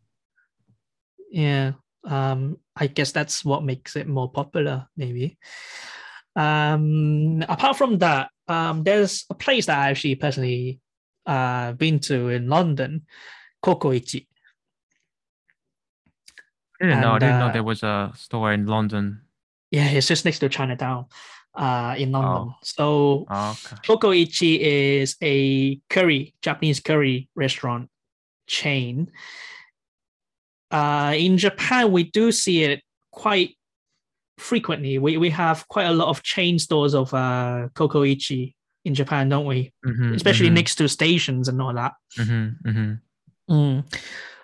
Yeah. 1.31 1.73
Um, 2.05 2.59
I 2.75 2.87
guess 2.87 3.13
that's 3.13 3.45
what 3.45 3.65
makes 3.65 3.97
it 3.97 4.07
more 4.07 4.31
popular, 4.31 4.87
maybe. 4.97 5.39
Um, 6.35 7.43
apart 7.49 7.77
from 7.77 7.99
that, 7.99 8.31
um, 8.49 8.83
there's 8.83 9.25
a 9.31 9.35
place 9.35 9.67
that 9.67 9.79
I 9.79 9.91
actually 9.91 10.17
personally 10.17 10.81
uh 11.27 11.73
been 11.73 11.99
to 11.99 12.29
in 12.29 12.49
London, 12.49 13.07
Kokoichi. 13.65 14.27
I 16.81 16.85
didn't 16.85 17.01
know. 17.01 17.13
I 17.13 17.19
didn't 17.19 17.39
know 17.39 17.49
uh, 17.49 17.53
there 17.53 17.65
was 17.65 17.83
a 17.83 18.13
store 18.15 18.53
in 18.53 18.67
London. 18.67 19.23
Yeah, 19.71 19.89
it's 19.91 20.07
just 20.09 20.25
next 20.25 20.39
to 20.41 20.49
Chinatown, 20.49 21.07
uh, 21.55 21.95
in 21.99 22.13
London. 22.13 22.49
Oh. 22.51 22.55
So 22.63 23.27
Oh, 23.29 23.51
okay. 23.65 23.77
Kokoichi 23.83 24.59
is 24.61 25.17
a 25.23 25.77
curry, 25.91 26.35
Japanese 26.43 26.81
curry 26.81 27.29
restaurant 27.35 27.89
chain. 28.47 29.11
Uh, 30.71 31.15
in 31.17 31.39
Japan, 31.39 31.93
we 31.93 32.05
do 32.05 32.33
see 32.33 32.65
it 32.65 32.83
quite 33.11 33.57
frequently. 34.39 34.99
We, 34.99 35.17
we 35.17 35.31
have 35.31 35.67
quite 35.69 35.87
a 35.87 35.93
lot 35.93 36.09
of 36.09 36.23
chain 36.23 36.59
stores 36.59 36.95
of 36.95 37.13
uh, 37.15 37.69
Kokoichi 37.75 38.55
in 38.85 38.95
Japan, 38.95 39.29
don't 39.29 39.47
we? 39.47 39.73
Mhm, 39.85 40.15
Especially 40.15 40.49
mhm, 40.51 40.55
next 40.55 40.77
to 40.77 40.89
stations 40.89 41.49
and 41.49 41.61
all 41.61 41.75
that. 41.75 41.93
mhm, 42.19 42.57
mhm. 42.65 43.01
Mm. 43.51 43.85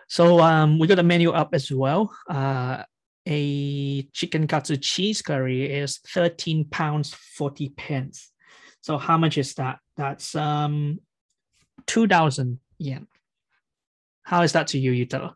So 0.09 0.41
um, 0.41 0.79
we 0.79 0.87
got 0.87 0.99
a 0.99 1.02
menu 1.02 1.31
up 1.31 1.50
as 1.55 1.71
well. 1.73 2.14
Uh, 2.29 2.83
a 3.26 4.02
chicken 4.12 4.47
katsu 4.47 4.76
cheese 4.76 5.23
curry 5.23 5.71
is 5.73 5.99
13 6.09 6.64
pounds 6.71 7.14
40 7.14 7.71
pence. 7.71 8.31
So 8.81 8.99
how 8.99 9.17
much 9.19 9.38
is 9.38 9.55
that? 9.55 9.79
That's 9.97 10.35
um 10.35 10.99
2000 11.87 12.59
yen. 12.79 13.07
How 14.25 14.43
is 14.43 14.52
that 14.52 14.69
to 14.69 14.79
you, 14.79 14.93
Yutaro? 14.93 15.35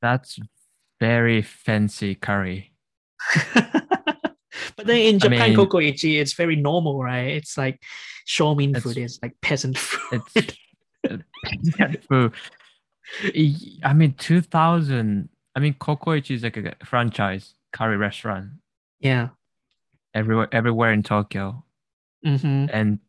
That's 0.00 0.38
very 1.00 1.42
fancy 1.42 2.14
curry. 2.14 2.72
but 3.54 4.86
then 4.86 4.98
in 5.00 5.14
I 5.16 5.18
Japan, 5.18 5.50
mean- 5.50 5.58
kokoichi, 5.58 6.20
it's 6.20 6.34
very 6.34 6.56
normal, 6.56 7.02
right? 7.02 7.28
It's 7.36 7.58
like 7.58 7.82
shomin 8.26 8.70
It's- 8.70 8.82
food 8.82 8.98
is 8.98 9.18
like 9.22 9.34
peasant 9.42 9.76
food. 9.78 10.22
It's 11.04 12.06
food. 12.06 12.32
I 13.84 13.92
mean, 13.94 14.14
2000. 14.14 15.28
I 15.58 15.60
mean, 15.60 15.74
Kokoichi 15.74 16.36
is 16.36 16.44
like 16.44 16.56
a 16.56 16.76
franchise 16.84 17.54
curry 17.72 17.96
restaurant 17.96 18.50
yeah. 19.00 19.30
everywhere, 20.14 20.46
everywhere 20.52 20.92
in 20.92 21.02
Tokyo, 21.02 21.64
hmm 22.24 22.66
and 22.72 23.00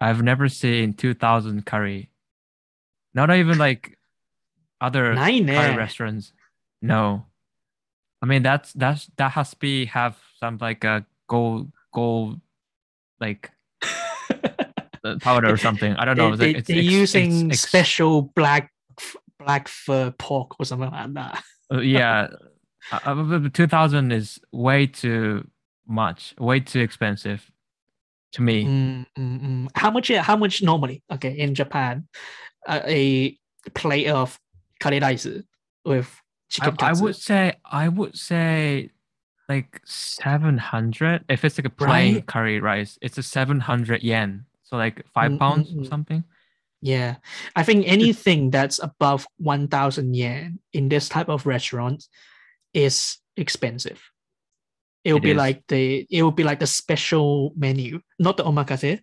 I've 0.00 0.22
never 0.22 0.48
seen 0.48 0.92
2000 0.92 1.66
curry. 1.66 2.12
Not 3.14 3.32
even 3.34 3.58
like 3.58 3.98
other 4.80 5.12
curry 5.16 5.40
eh? 5.50 5.76
restaurants. 5.76 6.32
No, 6.80 7.26
I 8.22 8.26
mean 8.26 8.44
that's 8.44 8.72
that's 8.74 9.10
that 9.16 9.32
has 9.32 9.50
to 9.50 9.56
be 9.56 9.86
have 9.86 10.16
some 10.38 10.58
like 10.60 10.84
a 10.84 11.04
gold 11.26 11.72
gold 11.92 12.40
like 13.20 13.50
uh, 13.82 15.16
powder 15.20 15.52
or 15.52 15.56
something. 15.56 15.96
I 15.96 16.04
don't 16.04 16.16
know. 16.16 16.36
They, 16.36 16.50
It's 16.50 16.68
like- 16.68 16.78
it's 16.78 16.88
are 16.88 16.92
using 16.92 17.50
ex- 17.50 17.64
ex- 17.64 17.68
special 17.68 18.22
black 18.22 18.70
black 19.40 19.66
fur 19.66 20.12
pork 20.12 20.60
or 20.60 20.64
something 20.64 20.92
like 20.92 21.14
that. 21.14 21.42
Uh, 21.72 21.80
yeah, 21.80 22.28
uh, 22.90 22.96
uh, 23.04 23.48
2000 23.52 24.12
is 24.12 24.40
way 24.52 24.86
too 24.86 25.46
much, 25.86 26.34
way 26.38 26.60
too 26.60 26.80
expensive 26.80 27.50
to 28.32 28.42
me. 28.42 28.64
Mm, 28.64 29.06
mm, 29.18 29.40
mm. 29.40 29.68
How 29.74 29.90
much? 29.90 30.08
How 30.08 30.36
much 30.36 30.62
normally? 30.62 31.02
Okay, 31.12 31.36
in 31.38 31.54
Japan, 31.54 32.08
uh, 32.66 32.80
a 32.84 33.36
plate 33.74 34.08
of 34.08 34.38
curry 34.80 35.00
rice 35.00 35.26
with 35.84 36.20
I, 36.60 36.64
chicken 36.64 36.76
I 36.78 36.92
katsu. 36.92 37.02
would 37.04 37.16
say, 37.16 37.52
I 37.64 37.88
would 37.88 38.16
say, 38.16 38.90
like 39.48 39.80
700. 39.84 41.24
If 41.28 41.44
it's 41.44 41.58
like 41.58 41.66
a 41.66 41.70
plain 41.70 42.14
Right. 42.14 42.26
curry 42.26 42.60
rice, 42.60 42.98
it's 43.02 43.18
a 43.18 43.22
700 43.22 44.02
yen, 44.02 44.46
so 44.62 44.76
like 44.76 45.04
five 45.12 45.32
Mm, 45.32 45.38
pounds 45.38 45.74
or 45.78 45.84
something. 45.84 46.24
Yeah, 46.80 47.16
I 47.56 47.64
think 47.64 47.86
anything 47.88 48.50
that's 48.50 48.78
above 48.78 49.26
one 49.38 49.66
thousand 49.66 50.14
yen 50.14 50.60
in 50.72 50.88
this 50.88 51.08
type 51.08 51.28
of 51.28 51.44
restaurant 51.46 52.06
is 52.72 53.18
expensive. 53.36 53.98
It 55.04 55.12
will 55.12 55.18
It 55.18 55.22
be 55.24 55.30
is. 55.32 55.36
like 55.36 55.66
the 55.66 56.06
it 56.10 56.22
will 56.22 56.30
be 56.34 56.44
like 56.44 56.60
the 56.60 56.66
special 56.70 57.52
menu, 57.56 58.00
not 58.18 58.36
the 58.36 58.44
omakase. 58.44 59.00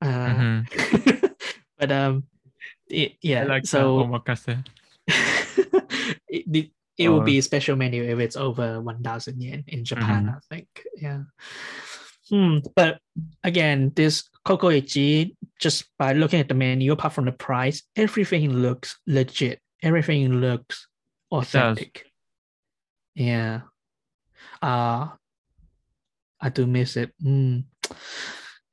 Uh, 0.00 0.06
Mhm. 0.32 1.32
but 1.78 1.92
um, 1.92 2.24
it, 2.88 3.16
yeah. 3.20 3.42
I 3.42 3.44
like 3.44 3.66
so 3.66 3.98
omakase. 4.04 4.64
it, 6.28 6.44
the- 6.50 6.70
it 6.96 7.08
will 7.08 7.22
be 7.24 7.38
a 7.38 7.42
special 7.42 7.76
menu 7.76 8.04
if 8.04 8.18
it's 8.18 8.36
over 8.36 8.80
1000 8.80 9.40
yen 9.40 9.64
in 9.68 9.84
Japan, 9.84 10.26
Mhm. 10.28 10.36
I 10.36 10.40
think. 10.54 10.68
Yeah. 11.00 11.22
Hmm. 12.30 12.58
But 12.76 13.00
again, 13.44 13.92
this 13.96 14.28
Kokoichi, 14.46 15.34
just 15.60 15.84
by 15.98 16.12
looking 16.12 16.40
at 16.40 16.48
the 16.48 16.54
menu, 16.54 16.92
apart 16.92 17.12
from 17.12 17.24
the 17.26 17.32
price, 17.32 17.82
everything 17.96 18.52
looks 18.52 18.98
legit. 19.06 19.60
Everything 19.82 20.40
looks 20.40 20.86
authentic. 21.32 22.06
Yeah. 23.14 23.62
Uh 24.62 25.08
I 26.40 26.48
do 26.48 26.66
miss 26.66 26.96
it. 26.96 27.12
Hmm. 27.20 27.60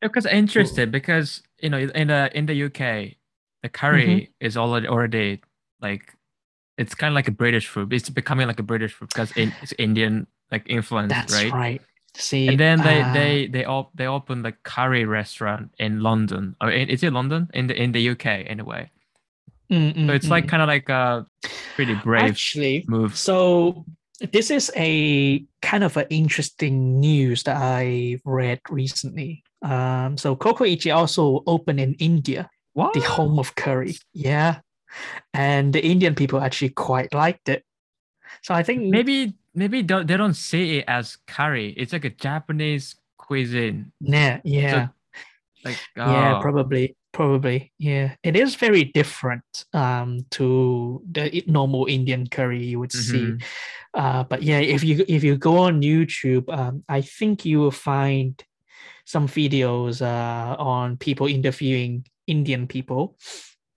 Because 0.01 0.25
interested 0.25 0.91
because 0.91 1.41
you 1.59 1.69
know 1.69 1.79
in 1.79 2.07
the 2.07 2.29
in 2.37 2.45
the 2.45 2.63
UK, 2.65 3.17
the 3.63 3.69
curry 3.69 4.05
Mm-hmm. 4.05 4.45
is 4.45 4.55
already 4.55 4.87
already 4.87 5.41
like 5.81 6.13
it's 6.77 6.93
kind 6.93 7.11
of 7.11 7.15
like 7.15 7.27
a 7.27 7.31
British 7.31 7.67
food. 7.67 7.91
It's 7.91 8.09
becoming 8.09 8.47
like 8.47 8.59
a 8.59 8.63
British 8.63 8.93
food 8.93 9.09
because 9.09 9.33
it's 9.35 9.73
Indian 9.79 10.27
like 10.51 10.63
influence, 10.69 11.11
That's 11.11 11.33
right? 11.33 11.51
right. 11.51 11.81
See, 12.17 12.47
And 12.47 12.59
then 12.59 12.81
they 12.81 13.01
uh, 13.01 13.13
they 13.13 13.47
they 13.47 13.65
op- 13.65 13.93
they 13.95 14.07
opened 14.07 14.43
the 14.43 14.51
curry 14.63 15.05
restaurant 15.05 15.69
in 15.77 16.01
London. 16.01 16.55
Or 16.59 16.71
in, 16.71 16.89
is 16.89 17.03
it 17.03 17.13
London 17.13 17.47
in 17.53 17.67
the 17.67 17.75
in 17.79 17.91
the 17.91 18.09
UK 18.09 18.25
anyway? 18.49 18.89
mm, 19.71 20.07
So 20.07 20.13
it's 20.13 20.29
like 20.29 20.45
mm. 20.45 20.49
kind 20.49 20.63
of 20.63 20.67
like 20.67 20.89
a 20.89 21.27
pretty 21.75 21.93
brave 21.93 22.23
actually 22.31 22.85
move. 22.87 23.15
So 23.15 23.85
this 24.31 24.49
is 24.49 24.71
a 24.75 25.45
kind 25.61 25.83
of 25.83 25.95
an 25.95 26.07
interesting 26.09 26.99
news 26.99 27.43
that 27.43 27.57
I 27.57 28.17
read 28.25 28.61
recently. 28.69 29.43
Um, 29.61 30.17
so 30.17 30.35
Kokoichi 30.35 30.93
also 30.95 31.43
opened 31.45 31.79
in 31.79 31.93
India, 31.99 32.49
What? 32.73 32.93
the 32.93 33.01
home 33.01 33.37
of 33.37 33.53
curry. 33.55 33.95
Yeah, 34.13 34.61
and 35.33 35.71
the 35.71 35.85
Indian 35.85 36.15
people 36.15 36.41
actually 36.41 36.69
quite 36.69 37.13
liked 37.13 37.47
it. 37.49 37.63
So 38.41 38.53
I 38.55 38.63
think 38.63 38.89
maybe 38.89 39.33
maybe 39.57 39.81
don't, 39.81 40.05
they 40.07 40.15
don't 40.15 40.35
see 40.37 40.77
it 40.77 40.85
as 40.87 41.17
curry. 41.25 41.73
It's 41.75 41.91
like 41.91 42.05
a 42.05 42.13
Japanese 42.13 42.95
cuisine. 43.17 43.91
yeah, 43.99 44.39
yeah, 44.45 44.87
Like 45.65 45.77
yeah, 45.97 46.37
oh, 46.37 46.41
probably, 46.41 46.95
probably, 47.11 47.73
yeah. 47.81 48.13
It 48.21 48.35
is 48.37 48.55
very 48.55 48.85
different 48.85 49.43
um 49.73 50.23
to 50.37 51.01
the 51.11 51.43
normal 51.47 51.89
Indian 51.89 52.29
curry 52.29 52.63
you 52.63 52.79
would 52.79 52.93
see. 52.93 53.33
mhm. 53.33 53.43
Uh, 53.97 54.23
but 54.29 54.43
yeah, 54.43 54.61
if 54.61 54.83
you 54.85 55.03
if 55.09 55.23
you 55.25 55.35
go 55.35 55.57
on 55.57 55.81
YouTube, 55.81 56.45
um, 56.53 56.83
I 56.87 57.01
think 57.01 57.43
you 57.45 57.57
will 57.59 57.73
find 57.73 58.37
some 59.05 59.25
videos 59.27 60.05
uh, 60.05 60.53
on 60.61 60.97
people 60.97 61.25
interviewing 61.25 62.05
Indian 62.27 62.67
people 62.67 63.17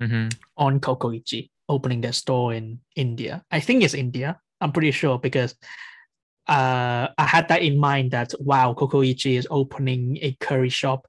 Mhm. 0.03 0.29
on 0.57 0.81
Kokoichi 0.81 1.49
opening 1.69 2.01
their 2.03 2.13
store 2.13 2.53
in 2.53 2.81
India. 2.97 3.41
I 3.51 3.61
think 3.65 3.83
it's 3.83 3.95
India. 3.95 4.37
I'm 4.61 4.73
pretty 4.73 4.91
sure 4.91 5.19
because 5.19 5.55
uh, 6.49 7.09
I 7.17 7.25
had 7.25 7.49
that 7.49 7.63
in 7.63 7.79
mind 7.79 8.11
that 8.13 8.33
wow, 8.41 8.75
Kokoichi 8.75 9.37
is 9.39 9.47
opening 9.51 10.19
a 10.23 10.33
curry 10.41 10.69
shop 10.69 11.07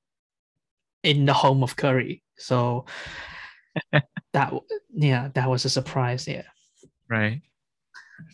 in 1.04 1.26
the 1.26 1.34
home 1.34 1.64
of 1.64 1.76
curry. 1.76 2.24
So 2.38 2.86
that 4.34 4.54
yeah, 4.94 5.30
that 5.34 5.50
was 5.50 5.66
a 5.66 5.70
surprise. 5.70 6.28
Yeah, 6.28 6.44
Right. 7.10 7.42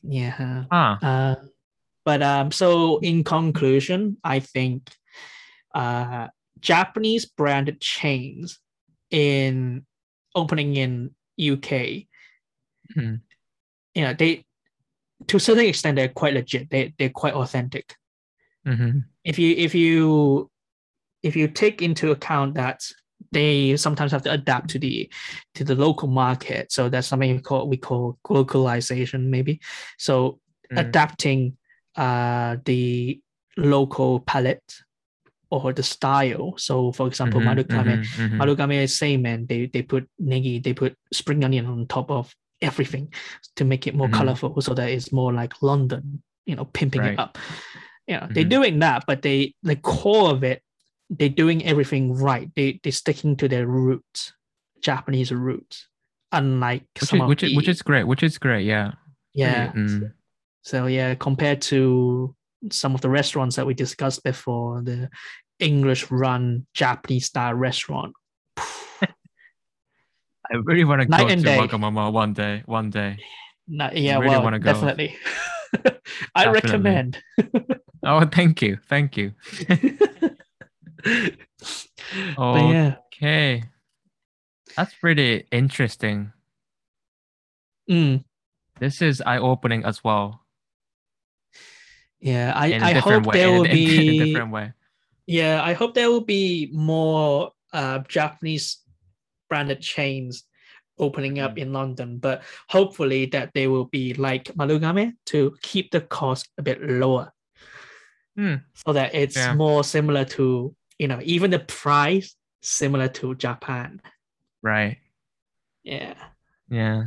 yeah. 0.04 0.66
Ah. 0.72 0.98
Uh, 1.02 1.36
but 2.06 2.22
um, 2.24 2.52
so 2.52 3.00
in 3.00 3.24
conclusion, 3.24 4.18
I 4.24 4.40
think 4.40 4.90
uh, 5.76 6.28
Japanese 6.60 7.26
branded 7.26 7.80
chains 7.82 8.60
in 9.12 9.86
opening 10.36 10.76
in 10.76 11.12
UK, 11.40 12.08
Mhm. 12.96 13.22
you 13.94 14.02
know, 14.02 14.14
they 14.14 14.46
to 15.28 15.38
a 15.38 15.40
certain 15.40 15.66
extent 15.66 15.96
they're 15.96 16.10
quite 16.10 16.34
legit. 16.34 16.70
They 16.70 16.94
they're 16.98 17.10
quite 17.10 17.34
authentic. 17.34 17.96
Mhm. 18.66 19.06
If 19.24 19.40
you 19.40 19.56
if 19.58 19.76
you 19.76 20.50
if 21.24 21.36
you 21.36 21.48
take 21.48 21.82
into 21.82 22.12
account 22.12 22.56
that 22.56 22.84
they 23.32 23.76
sometimes 23.76 24.12
have 24.12 24.22
to 24.24 24.32
adapt 24.32 24.70
to 24.70 24.80
the 24.80 25.12
to 25.56 25.64
the 25.64 25.76
local 25.76 26.08
market, 26.08 26.72
so 26.72 26.90
that's 26.90 27.08
something 27.08 27.36
we 27.36 27.42
call 27.42 27.68
we 27.68 27.78
call 27.78 28.18
localization 28.30 29.30
maybe. 29.30 29.60
So 29.98 30.40
Mm. 30.70 30.80
adapting 30.80 31.58
uh, 31.96 32.58
the 32.66 33.22
local 33.56 34.20
palette 34.20 34.84
or 35.50 35.72
the 35.72 35.82
style. 35.82 36.54
So, 36.58 36.92
for 36.92 37.08
example, 37.08 37.40
Mhm, 37.40 37.48
Marukame, 37.48 37.98
mhm, 38.00 38.30
mhm. 38.32 38.38
Marukame 38.38 38.84
is 38.84 38.98
same 38.98 39.26
and 39.26 39.48
they 39.48 39.68
they 39.68 39.82
put 39.82 40.10
negi, 40.22 40.62
they 40.62 40.74
put 40.74 40.96
spring 41.14 41.44
onion 41.46 41.66
on 41.66 41.88
top 41.88 42.12
of 42.12 42.36
everything 42.62 43.14
to 43.56 43.66
make 43.66 43.88
it 43.88 43.96
more 43.96 44.08
Mhm. 44.08 44.14
colorful, 44.14 44.62
so 44.62 44.74
that 44.74 44.90
it's 44.90 45.12
more 45.12 45.32
like 45.34 45.62
London, 45.62 46.22
you 46.46 46.56
know, 46.56 46.66
pimping 46.66 47.02
Right. 47.02 47.14
it 47.14 47.20
up. 47.20 47.38
Yeah, 48.08 48.28
they're 48.32 48.46
Mhm. 48.46 48.50
doing 48.50 48.80
that, 48.80 49.04
but 49.06 49.22
they 49.22 49.54
the 49.64 49.76
core 49.76 50.32
of 50.32 50.44
it, 50.44 50.64
they're 51.10 51.30
doing 51.30 51.64
everything 51.66 52.14
right. 52.14 52.50
They 52.56 52.80
they're 52.84 52.92
sticking 52.92 53.36
to 53.38 53.48
their 53.48 53.68
roots, 53.68 54.34
Japanese 54.82 55.32
roots, 55.32 55.88
unlike 56.32 56.86
Which 57.00 57.10
some 57.10 57.20
is 57.20 57.24
of 57.24 57.30
which 57.30 57.44
is, 57.44 57.56
which 57.56 57.68
is 57.68 57.82
great. 57.82 58.06
Which 58.06 58.24
is 58.24 58.38
great. 58.38 58.66
Yeah. 58.66 58.94
yeah. 59.34 59.72
Mm. 59.74 60.14
So 60.64 60.86
yeah, 60.88 61.16
compared 61.16 61.62
to 61.64 62.36
some 62.72 62.96
of 62.96 63.02
the 63.02 63.10
restaurants 63.10 63.56
that 63.56 63.66
we 63.68 63.74
discussed 63.74 64.24
before, 64.24 64.82
the 64.82 65.10
English 65.60 66.10
run 66.12 66.66
Japanese 66.74 67.26
style 67.26 67.54
restaurant. 67.54 68.14
I 70.52 70.56
really 70.64 70.84
want 70.86 71.02
to 71.02 71.08
Night 71.08 71.28
go 71.28 71.36
to 71.36 71.42
day. 71.42 71.58
Wagamama 71.58 72.12
one 72.12 72.34
day. 72.34 72.64
One 72.66 72.90
day. 72.90 73.18
No, 73.68 73.90
yeah, 73.94 74.18
really 74.20 74.38
well, 74.38 74.60
definitely. 74.60 75.16
I 76.36 76.46
Definitely. 76.46 76.62
recommend. 76.62 77.22
Oh, 78.04 78.24
thank 78.26 78.62
you. 78.62 78.78
Thank 78.88 79.18
you. 79.18 79.34
But 82.38 82.70
yeah, 82.70 82.96
Okay. 83.14 83.64
That's 84.78 84.94
pretty 84.94 85.46
interesting. 85.52 86.32
mm, 87.90 88.24
This 88.80 89.02
is 89.02 89.22
eye 89.26 89.40
opening 89.40 89.84
as 89.84 90.04
well. 90.04 90.46
yeah. 92.22 92.54
I, 92.56 92.68
In 92.68 92.84
I 92.84 92.94
hope 92.94 93.26
way. 93.26 93.34
there 93.40 93.48
in, 93.50 93.56
will 93.58 93.66
in- 93.66 93.72
in 93.72 93.78
a 93.78 94.12
be 94.12 94.20
different 94.26 94.52
way. 94.52 94.74
yeah. 95.26 95.62
I 95.64 95.74
hope 95.74 95.94
there 95.96 96.10
will 96.10 96.22
be 96.26 96.70
more 96.72 97.52
uh, 97.74 98.00
Japanese 98.08 98.78
branded 99.50 99.82
chains 99.82 100.44
opening 101.00 101.40
up 101.40 101.54
Mhm. 101.56 101.58
in 101.60 101.74
London, 101.74 102.18
but 102.18 102.44
hopefully 102.70 103.28
that 103.28 103.52
they 103.54 103.68
will 103.68 103.86
be 103.86 104.14
like 104.16 104.46
Marukame 104.56 105.14
to 105.28 105.56
keep 105.62 105.92
the 105.92 106.02
cost 106.02 106.50
a 106.58 106.62
bit 106.64 106.82
lower. 106.82 107.32
Hmm. 108.36 108.56
so 108.76 108.94
that 108.94 109.16
it's 109.16 109.36
Yeah. 109.36 109.56
more 109.56 109.84
similar 109.84 110.24
to 110.38 110.76
you 111.00 111.08
know 111.08 111.20
even 111.24 111.50
the 111.50 111.58
price 111.60 112.36
similar 112.62 113.08
to 113.08 113.34
Japan. 113.36 114.00
Right. 114.62 114.98
Yeah, 115.84 116.14
Yeah. 116.70 117.06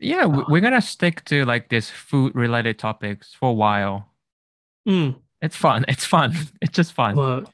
Yeah, 0.00 0.22
Oh. 0.24 0.44
we're 0.48 0.60
gonna 0.62 0.80
stick 0.80 1.24
to 1.26 1.44
like 1.44 1.68
this 1.68 1.90
food 1.90 2.34
related 2.34 2.78
topics 2.78 3.32
for 3.34 3.50
a 3.50 3.52
while. 3.52 4.12
Mm, 4.88 5.20
It's 5.42 5.54
fun. 5.56 5.84
It's 5.86 6.04
fun. 6.06 6.32
It's 6.62 6.72
just 6.74 6.92
fun. 6.94 7.14
well, 7.14 7.44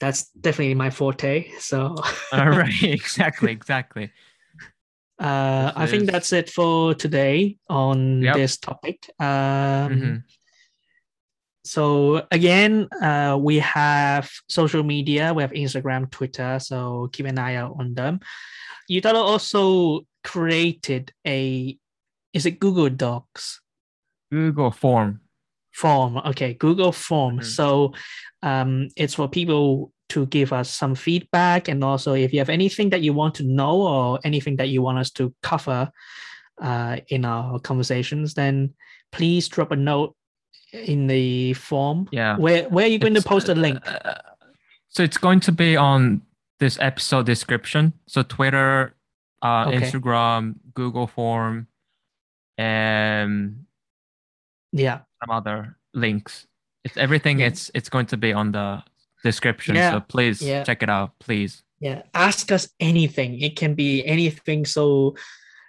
that's 0.00 0.30
definitely 0.40 0.74
my 0.74 0.90
forte. 0.90 1.50
So 1.58 1.94
All 2.32 2.48
right. 2.50 2.72
Exactly. 2.82 3.52
Exactly. 3.52 4.10
uh, 5.20 5.72
I 5.76 5.86
think 5.86 6.10
that's 6.10 6.32
it 6.32 6.48
for 6.50 6.94
today 6.94 7.58
on 7.68 8.22
Yep. 8.22 8.34
this 8.36 8.56
topic. 8.56 8.98
Um, 9.20 9.26
Mhm. 9.92 10.22
So 11.64 12.26
again, 12.32 12.88
uh, 13.02 13.36
we 13.38 13.58
have 13.60 14.30
social 14.48 14.82
media. 14.82 15.34
We 15.34 15.42
have 15.42 15.52
Instagram, 15.52 16.10
Twitter. 16.10 16.58
So 16.58 17.08
keep 17.12 17.26
an 17.26 17.38
eye 17.38 17.56
out 17.56 17.76
on 17.78 17.94
them. 17.94 18.20
Yutaro 18.90 19.20
also 19.22 20.00
created 20.24 21.12
a, 21.26 21.76
is 22.32 22.46
it 22.46 22.58
Google 22.58 22.88
Docs? 22.88 23.60
Google 24.32 24.70
form. 24.70 25.20
Form 25.72 26.16
okay 26.18 26.54
google 26.54 26.92
form 26.92 27.38
Mhm. 27.38 27.44
so 27.44 27.92
um, 28.42 28.88
it's 28.96 29.14
for 29.14 29.28
people 29.28 29.92
to 30.08 30.26
give 30.26 30.52
us 30.52 30.68
some 30.70 30.94
feedback 30.94 31.68
and 31.68 31.84
also 31.84 32.14
if 32.14 32.32
you 32.32 32.40
have 32.40 32.48
anything 32.50 32.90
that 32.90 33.02
you 33.02 33.12
want 33.12 33.34
to 33.36 33.44
know 33.44 33.82
or 33.82 34.18
anything 34.24 34.56
that 34.56 34.68
you 34.68 34.82
want 34.82 34.98
us 34.98 35.10
to 35.10 35.32
cover 35.42 35.90
uh, 36.60 36.96
in 37.08 37.24
our 37.24 37.58
conversations 37.60 38.34
then 38.34 38.74
please 39.12 39.48
drop 39.48 39.70
a 39.72 39.76
note 39.76 40.14
in 40.72 41.06
the 41.06 41.52
form 41.54 42.08
Yeah. 42.10 42.36
where 42.36 42.68
where 42.68 42.86
are 42.86 42.88
you 42.88 42.98
going 42.98 43.14
It's, 43.16 43.24
to 43.24 43.28
post 43.28 43.48
a 43.48 43.52
uh, 43.52 43.54
link 43.56 43.78
uh, 43.86 44.14
so 44.88 45.02
it's 45.04 45.18
going 45.18 45.40
to 45.40 45.52
be 45.52 45.76
on 45.76 46.22
this 46.58 46.78
episode 46.80 47.24
description. 47.26 47.92
So 48.06 48.22
Twitter, 48.22 48.94
uh, 49.40 49.66
Okay. 49.68 49.78
Instagram, 49.78 50.56
Google 50.74 51.06
Form, 51.06 51.68
and 52.58 53.64
Yeah. 54.72 55.00
Some 55.20 55.30
other 55.34 55.76
links. 55.94 56.46
It's 56.84 56.96
everything. 56.96 57.40
Yeah. 57.40 57.46
It's 57.48 57.70
it's 57.74 57.88
going 57.88 58.06
to 58.06 58.16
be 58.16 58.32
on 58.32 58.52
the 58.52 58.82
description. 59.22 59.74
Yeah. 59.76 59.92
So 59.92 60.00
please 60.00 60.40
Yeah. 60.42 60.64
check 60.64 60.82
it 60.82 60.88
out, 60.90 61.18
please. 61.18 61.62
Yeah. 61.80 62.02
Ask 62.14 62.50
us 62.52 62.68
anything. 62.80 63.40
It 63.40 63.56
can 63.56 63.74
be 63.74 64.04
anything 64.04 64.64
so 64.64 65.16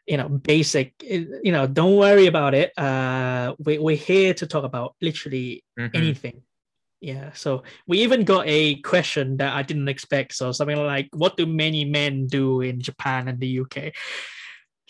you 0.07 0.17
know 0.17 0.29
basic. 0.29 0.93
You 1.03 1.51
know, 1.51 1.67
don't 1.67 1.97
worry 1.97 2.27
about 2.27 2.53
it. 2.53 2.71
Uh 2.77 3.55
we, 3.59 3.77
we're 3.77 3.95
here 3.97 4.33
to 4.35 4.47
talk 4.47 4.63
about 4.63 4.95
literally 5.01 5.63
Mhm. 5.79 5.91
anything. 5.95 6.43
Yeah. 7.01 7.33
So 7.33 7.63
we 7.87 7.99
even 8.03 8.23
got 8.23 8.45
a 8.47 8.75
question 8.81 9.37
that 9.37 9.53
I 9.53 9.63
didn't 9.63 9.89
expect. 9.89 10.33
So 10.35 10.51
something 10.51 10.77
like, 10.77 11.09
what 11.13 11.35
do 11.35 11.45
many 11.45 11.83
men 11.83 12.27
do 12.27 12.61
in 12.61 12.79
Japan 12.79 13.27
and 13.27 13.39
the 13.39 13.59
UK? 13.61 13.91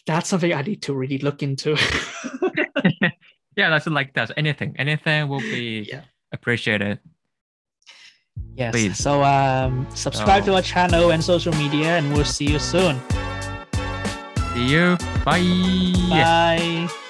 That's 0.06 0.28
something 0.30 0.54
I 0.54 0.62
need 0.62 0.82
to 0.84 0.94
really 0.94 1.20
look 1.20 1.42
into. 1.42 1.78
Yeah, 3.56 3.70
that's 3.70 3.88
like 3.88 4.14
that. 4.14 4.32
Anything, 4.38 4.76
anything 4.80 5.28
will 5.28 5.40
be 5.42 5.86
Yeah. 5.90 6.02
appreciated. 6.32 7.00
yes. 8.56 8.72
Please. 8.72 8.98
So 8.98 9.24
um 9.24 9.88
subscribe 9.96 10.46
to 10.46 10.56
our 10.56 10.62
channel 10.62 11.12
and 11.12 11.24
social 11.24 11.54
media 11.56 11.98
and 11.98 12.14
we'll 12.14 12.26
see 12.26 12.46
you 12.52 12.60
soon. 12.60 13.00
See 14.54 14.68
you. 14.68 14.98
Bye. 15.26 15.44
Bye. 16.10 17.01